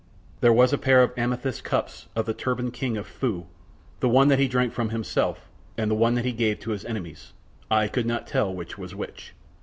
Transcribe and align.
There 0.39 0.51
was 0.51 0.71
the 0.71 0.79
pair 0.79 1.03
of 1.03 1.15
amethyst 1.15 1.63
cups 1.63 2.07
of 2.15 2.25
the 2.25 2.33
turbaned 2.33 2.73
King 2.73 2.97
of 2.97 3.05
Foo, 3.05 3.45
the 3.99 4.09
one 4.09 4.29
that 4.29 4.39
he 4.39 4.47
drank 4.47 4.73
from 4.73 4.89
himself, 4.89 5.47
and 5.77 5.91
the 5.91 5.95
one 5.95 6.15
that 6.15 6.25
he 6.25 6.31
gave 6.31 6.59
to 6.61 6.71
his 6.71 6.83
enemies, 6.85 7.33
eye 7.69 7.87
could 7.87 8.07
not 8.07 8.25
tell 8.25 8.51
which 8.51 8.79
was 8.79 8.95
which. 8.95 9.35